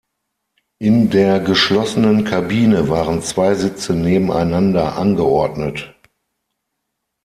In 0.79 1.11
der 1.11 1.39
geschlossenen 1.39 2.23
Kabine 2.23 2.89
waren 2.89 3.21
zwei 3.21 3.53
Sitze 3.53 3.93
nebeneinander 3.93 4.95
angeordnet. 4.97 5.93